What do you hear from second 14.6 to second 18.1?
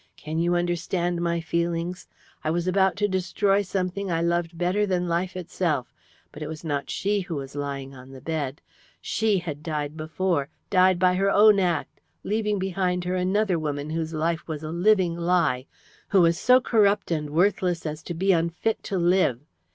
a living lie, who was so corrupt and worthless as